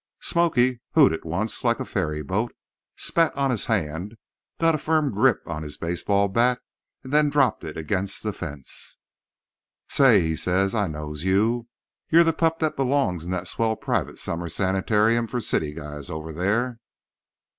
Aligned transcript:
"Smoky" 0.23 0.81
hooted 0.95 1.25
once 1.25 1.63
like 1.63 1.79
a 1.79 1.85
ferry 1.85 2.23
boat, 2.23 2.55
spat 2.95 3.31
on 3.37 3.51
his 3.51 3.65
hand, 3.65 4.15
got 4.59 4.73
a 4.73 4.79
firm 4.79 5.11
grip 5.11 5.43
on 5.45 5.61
his 5.61 5.77
baseball 5.77 6.27
bat 6.27 6.59
and 7.03 7.13
then 7.13 7.29
dropped 7.29 7.63
it 7.63 7.77
against 7.77 8.23
the 8.23 8.33
fence. 8.33 8.97
"Say," 9.89 10.35
said 10.35 10.71
he, 10.71 10.75
"I 10.79 10.87
knows 10.87 11.23
you. 11.23 11.67
You're 12.09 12.23
the 12.23 12.33
pup 12.33 12.57
that 12.57 12.75
belongs 12.75 13.25
in 13.25 13.29
that 13.29 13.47
swell 13.47 13.75
private 13.75 14.17
summer 14.17 14.49
sanitarium 14.49 15.27
for 15.27 15.39
city 15.39 15.71
guys 15.71 16.09
over 16.09 16.33
there. 16.33 16.79